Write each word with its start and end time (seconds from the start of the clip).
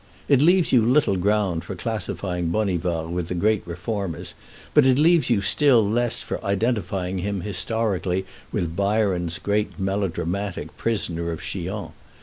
It 0.27 0.41
leaves 0.41 0.71
you 0.73 0.83
little 0.83 1.15
ground 1.15 1.63
for 1.63 1.75
classifying 1.75 2.47
Bonivard 2.49 3.11
with 3.11 3.27
the 3.27 3.35
great 3.35 3.61
reformers, 3.67 4.33
but 4.73 4.83
it 4.83 4.97
leaves 4.97 5.29
you 5.29 5.41
still 5.43 5.87
less 5.87 6.23
for 6.23 6.43
identifying 6.43 7.19
him 7.19 7.41
historically 7.41 8.25
with 8.51 8.75
Byron's 8.75 9.37
great 9.37 9.79
melodramatic 9.79 10.75
Prisoner 10.75 11.31
of 11.31 11.39
Chillon. 11.43 11.89